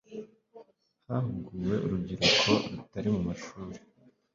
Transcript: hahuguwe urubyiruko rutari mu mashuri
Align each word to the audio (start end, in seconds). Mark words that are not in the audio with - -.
hahuguwe 1.07 1.75
urubyiruko 1.85 2.51
rutari 2.71 3.07
mu 3.15 3.21
mashuri 3.27 3.77